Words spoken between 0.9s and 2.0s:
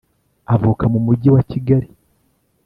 mu mujyi wa Kigali.